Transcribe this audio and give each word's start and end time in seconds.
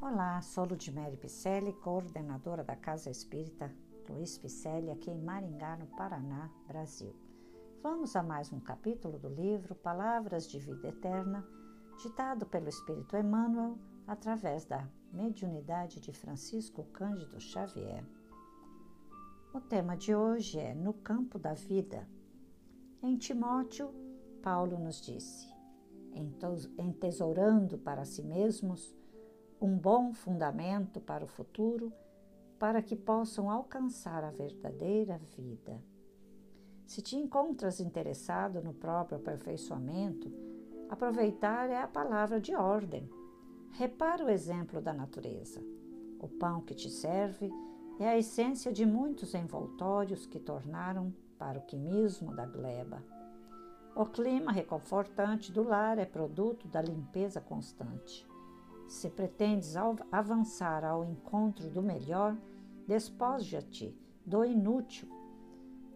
Olá, 0.00 0.40
sou 0.40 0.64
Ludmere 0.64 1.16
Picelli, 1.16 1.72
coordenadora 1.72 2.62
da 2.62 2.76
Casa 2.76 3.10
Espírita 3.10 3.74
Luiz 4.08 4.38
Picelli, 4.38 4.92
aqui 4.92 5.10
em 5.10 5.18
Maringá, 5.18 5.76
no 5.76 5.88
Paraná, 5.88 6.48
Brasil. 6.68 7.12
Vamos 7.82 8.14
a 8.14 8.22
mais 8.22 8.52
um 8.52 8.60
capítulo 8.60 9.18
do 9.18 9.28
livro 9.28 9.74
Palavras 9.74 10.48
de 10.48 10.60
Vida 10.60 10.86
Eterna, 10.86 11.44
ditado 12.00 12.46
pelo 12.46 12.68
Espírito 12.68 13.16
Emmanuel 13.16 13.76
através 14.06 14.64
da 14.64 14.88
mediunidade 15.12 15.98
de 15.98 16.12
Francisco 16.12 16.84
Cândido 16.92 17.40
Xavier. 17.40 18.04
O 19.52 19.60
tema 19.60 19.96
de 19.96 20.14
hoje 20.14 20.60
é 20.60 20.74
No 20.74 20.92
Campo 20.92 21.40
da 21.40 21.54
Vida. 21.54 22.08
Em 23.02 23.16
Timóteo, 23.16 23.92
Paulo 24.44 24.78
nos 24.78 25.00
disse: 25.00 25.52
entesourando 26.78 27.76
para 27.78 28.04
si 28.04 28.22
mesmos 28.22 28.96
um 29.60 29.76
bom 29.76 30.12
fundamento 30.12 31.00
para 31.00 31.24
o 31.24 31.28
futuro, 31.28 31.92
para 32.58 32.82
que 32.82 32.96
possam 32.96 33.50
alcançar 33.50 34.24
a 34.24 34.30
verdadeira 34.30 35.18
vida. 35.36 35.82
Se 36.86 37.02
te 37.02 37.16
encontras 37.16 37.80
interessado 37.80 38.62
no 38.62 38.72
próprio 38.72 39.18
aperfeiçoamento, 39.18 40.32
aproveitar 40.88 41.68
é 41.68 41.82
a 41.82 41.88
palavra 41.88 42.40
de 42.40 42.54
ordem. 42.54 43.08
Repara 43.72 44.24
o 44.24 44.30
exemplo 44.30 44.80
da 44.80 44.92
natureza. 44.92 45.60
O 46.20 46.28
pão 46.28 46.60
que 46.60 46.74
te 46.74 46.90
serve 46.90 47.52
é 48.00 48.08
a 48.08 48.18
essência 48.18 48.72
de 48.72 48.86
muitos 48.86 49.34
envoltórios 49.34 50.26
que 50.26 50.38
tornaram 50.38 51.12
para 51.38 51.58
o 51.58 51.62
quimismo 51.62 52.34
da 52.34 52.46
gleba. 52.46 53.04
O 53.94 54.06
clima 54.06 54.52
reconfortante 54.52 55.52
do 55.52 55.62
lar 55.62 55.98
é 55.98 56.04
produto 56.04 56.68
da 56.68 56.80
limpeza 56.80 57.40
constante. 57.40 58.27
Se 58.98 59.08
pretendes 59.08 59.76
avançar 60.10 60.84
ao 60.84 61.04
encontro 61.04 61.70
do 61.70 61.80
melhor, 61.80 62.36
despoja-te 62.84 63.96
do 64.26 64.44
inútil. 64.44 65.08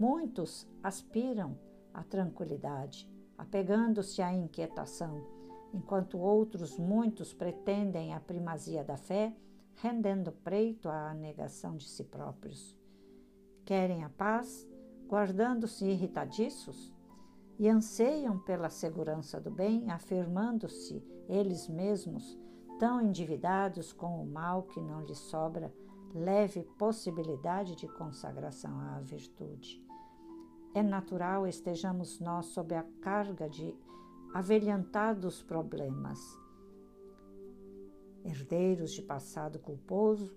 Muitos 0.00 0.68
aspiram 0.82 1.56
à 1.94 2.02
tranquilidade, 2.02 3.08
apegando-se 3.38 4.20
à 4.20 4.34
inquietação, 4.34 5.24
enquanto 5.72 6.18
outros 6.18 6.76
muitos 6.76 7.32
pretendem 7.32 8.14
a 8.14 8.18
primazia 8.18 8.82
da 8.82 8.96
fé, 8.96 9.32
rendendo 9.76 10.32
preito 10.32 10.88
à 10.88 11.14
negação 11.14 11.76
de 11.76 11.88
si 11.88 12.02
próprios. 12.02 12.76
Querem 13.64 14.02
a 14.02 14.08
paz, 14.08 14.68
guardando-se 15.06 15.84
irritadiços, 15.84 16.92
e 17.60 17.68
anseiam 17.68 18.40
pela 18.40 18.68
segurança 18.68 19.40
do 19.40 19.52
bem, 19.52 19.88
afirmando-se 19.88 21.00
eles 21.28 21.68
mesmos 21.68 22.36
tão 22.78 23.00
endividados 23.00 23.92
com 23.92 24.22
o 24.22 24.26
mal 24.26 24.62
que 24.62 24.80
não 24.80 25.04
lhes 25.04 25.18
sobra 25.18 25.72
leve 26.14 26.62
possibilidade 26.78 27.76
de 27.76 27.86
consagração 27.86 28.78
à 28.80 29.00
virtude. 29.00 29.84
É 30.74 30.82
natural 30.82 31.46
estejamos 31.46 32.20
nós 32.20 32.46
sob 32.46 32.74
a 32.74 32.84
carga 33.00 33.48
de 33.48 33.74
avelhantados 34.32 35.42
problemas. 35.42 36.18
Herdeiros 38.24 38.92
de 38.92 39.02
passado 39.02 39.58
culposo, 39.58 40.36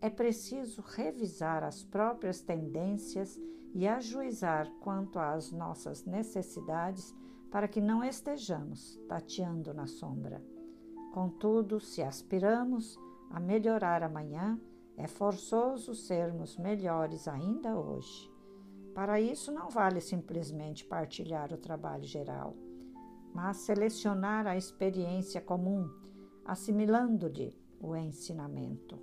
é 0.00 0.10
preciso 0.10 0.82
revisar 0.82 1.62
as 1.62 1.82
próprias 1.82 2.40
tendências 2.40 3.38
e 3.74 3.86
ajuizar 3.86 4.70
quanto 4.80 5.18
às 5.18 5.50
nossas 5.52 6.04
necessidades 6.04 7.14
para 7.50 7.68
que 7.68 7.80
não 7.80 8.02
estejamos 8.04 8.98
tateando 9.08 9.72
na 9.72 9.86
sombra. 9.86 10.55
Contudo, 11.16 11.80
se 11.80 12.02
aspiramos 12.02 13.00
a 13.30 13.40
melhorar 13.40 14.02
amanhã, 14.02 14.60
é 14.98 15.06
forçoso 15.06 15.94
sermos 15.94 16.58
melhores 16.58 17.26
ainda 17.26 17.74
hoje. 17.74 18.30
Para 18.94 19.18
isso, 19.18 19.50
não 19.50 19.70
vale 19.70 20.02
simplesmente 20.02 20.84
partilhar 20.84 21.54
o 21.54 21.56
trabalho 21.56 22.04
geral, 22.04 22.54
mas 23.32 23.56
selecionar 23.56 24.46
a 24.46 24.58
experiência 24.58 25.40
comum, 25.40 25.88
assimilando-lhe 26.44 27.58
o 27.80 27.96
ensinamento. 27.96 29.02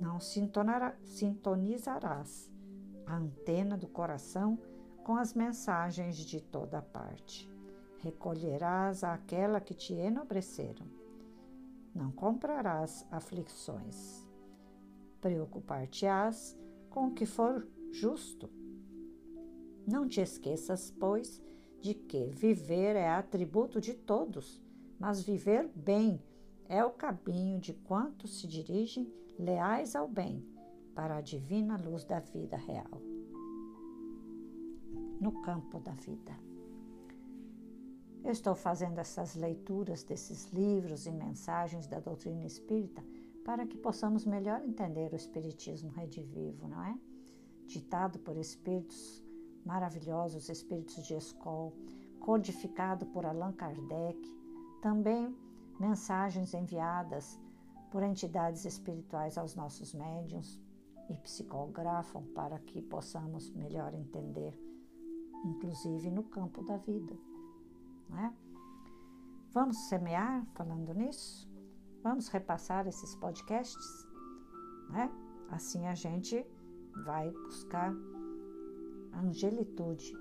Não 0.00 0.20
sintonizarás 0.20 2.52
a 3.04 3.16
antena 3.16 3.76
do 3.76 3.88
coração 3.88 4.56
com 5.02 5.16
as 5.16 5.34
mensagens 5.34 6.18
de 6.18 6.40
toda 6.40 6.80
parte 6.80 7.57
recolherás 7.98 9.02
aquela 9.02 9.60
que 9.60 9.74
te 9.74 9.92
enobreceram. 9.94 10.86
Não 11.94 12.10
comprarás 12.10 13.06
aflições. 13.10 14.26
Preocupar-te-ás 15.20 16.56
com 16.90 17.08
o 17.08 17.14
que 17.14 17.26
for 17.26 17.66
justo. 17.90 18.48
Não 19.86 20.06
te 20.06 20.20
esqueças, 20.20 20.90
pois, 20.90 21.42
de 21.80 21.94
que 21.94 22.26
viver 22.26 22.94
é 22.94 23.08
atributo 23.08 23.80
de 23.80 23.94
todos, 23.94 24.62
mas 24.98 25.22
viver 25.22 25.68
bem 25.74 26.22
é 26.68 26.84
o 26.84 26.90
caminho 26.90 27.58
de 27.58 27.72
quantos 27.72 28.40
se 28.40 28.46
dirigem 28.46 29.12
leais 29.38 29.96
ao 29.96 30.06
bem 30.06 30.44
para 30.94 31.16
a 31.16 31.20
divina 31.20 31.76
luz 31.76 32.04
da 32.04 32.20
vida 32.20 32.56
real. 32.56 33.00
No 35.20 35.40
campo 35.42 35.80
da 35.80 35.92
vida. 35.92 36.47
Eu 38.28 38.32
estou 38.32 38.54
fazendo 38.54 38.98
essas 38.98 39.34
leituras 39.34 40.02
desses 40.02 40.52
livros 40.52 41.06
e 41.06 41.10
mensagens 41.10 41.86
da 41.86 41.98
doutrina 41.98 42.44
espírita 42.44 43.02
para 43.42 43.66
que 43.66 43.78
possamos 43.78 44.26
melhor 44.26 44.60
entender 44.62 45.10
o 45.10 45.16
Espiritismo 45.16 45.88
redivivo, 45.92 46.68
não 46.68 46.84
é? 46.84 46.94
Ditado 47.64 48.18
por 48.18 48.36
espíritos 48.36 49.24
maravilhosos, 49.64 50.50
espíritos 50.50 51.06
de 51.06 51.14
escola, 51.14 51.72
codificado 52.20 53.06
por 53.06 53.24
Allan 53.24 53.52
Kardec, 53.52 54.20
também 54.82 55.34
mensagens 55.80 56.52
enviadas 56.52 57.40
por 57.90 58.02
entidades 58.02 58.66
espirituais 58.66 59.38
aos 59.38 59.54
nossos 59.54 59.94
médiuns 59.94 60.60
e 61.08 61.14
psicografam 61.16 62.24
para 62.34 62.58
que 62.58 62.82
possamos 62.82 63.48
melhor 63.52 63.94
entender, 63.94 64.52
inclusive 65.46 66.10
no 66.10 66.24
campo 66.24 66.62
da 66.62 66.76
vida. 66.76 67.16
Né? 68.08 68.34
Vamos 69.52 69.76
semear 69.88 70.44
falando 70.54 70.92
nisso? 70.94 71.48
Vamos 72.02 72.28
repassar 72.28 72.86
esses 72.86 73.14
podcasts? 73.16 74.06
Né? 74.90 75.10
Assim 75.50 75.86
a 75.86 75.94
gente 75.94 76.44
vai 77.04 77.30
buscar 77.30 77.94
angelitude, 79.14 80.12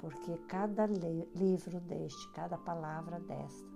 porque 0.00 0.36
cada 0.48 0.86
livro 0.86 1.80
deste, 1.80 2.30
cada 2.32 2.58
palavra 2.58 3.20
desta, 3.20 3.68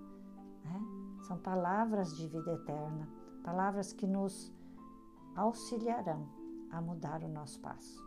né? 0.63 0.81
são 1.27 1.37
palavras 1.37 2.15
de 2.15 2.27
vida 2.27 2.53
eterna, 2.53 3.07
palavras 3.43 3.93
que 3.93 4.07
nos 4.07 4.53
auxiliarão 5.35 6.27
a 6.71 6.81
mudar 6.81 7.23
o 7.23 7.29
nosso 7.29 7.59
passo. 7.59 8.01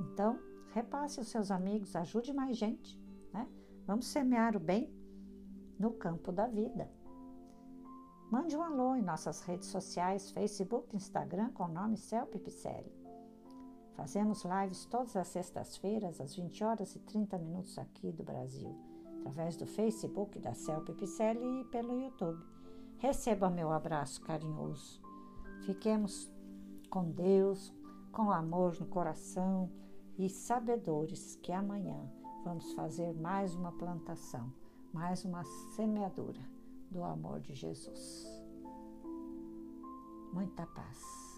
Então, 0.00 0.38
repasse 0.72 1.18
aos 1.18 1.28
seus 1.28 1.50
amigos, 1.50 1.96
ajude 1.96 2.32
mais 2.32 2.56
gente? 2.56 2.98
Vamos 3.86 4.06
semear 4.06 4.56
o 4.56 4.60
bem 4.60 4.92
no 5.78 5.92
campo 5.92 6.30
da 6.30 6.46
vida. 6.46 6.90
Mande 8.30 8.56
um 8.56 8.62
alô 8.62 8.94
em 8.94 9.02
nossas 9.02 9.40
redes 9.42 9.68
sociais, 9.68 10.30
Facebook, 10.30 10.94
Instagram, 10.94 11.50
com 11.50 11.64
o 11.64 11.68
nome 11.68 11.96
Celpe 11.96 12.38
Picelli. 12.38 12.94
Fazemos 13.96 14.44
lives 14.44 14.86
todas 14.86 15.16
as 15.16 15.28
sextas-feiras, 15.28 16.20
às 16.20 16.36
20 16.36 16.62
horas 16.62 16.94
e 16.94 17.00
30 17.00 17.38
minutos 17.38 17.76
aqui 17.76 18.12
do 18.12 18.22
Brasil, 18.22 18.74
através 19.18 19.56
do 19.56 19.66
Facebook 19.66 20.38
da 20.38 20.54
Celpe 20.54 20.94
Picelli 20.94 21.60
e 21.60 21.64
pelo 21.64 22.00
YouTube. 22.00 22.40
Receba 22.98 23.50
meu 23.50 23.72
abraço 23.72 24.20
carinhoso. 24.20 25.02
Fiquemos 25.66 26.32
com 26.88 27.10
Deus, 27.10 27.74
com 28.12 28.30
amor 28.30 28.78
no 28.78 28.86
coração 28.86 29.70
e 30.16 30.28
sabedores 30.28 31.36
que 31.36 31.50
amanhã 31.50 32.08
vamos 32.44 32.72
fazer 32.72 33.12
mais 33.14 33.54
uma 33.54 33.72
plantação, 33.72 34.52
mais 34.92 35.24
uma 35.24 35.44
semeadura 35.74 36.40
do 36.90 37.02
amor 37.04 37.40
de 37.40 37.54
Jesus. 37.54 38.26
Muita 40.32 40.66
paz. 40.66 41.29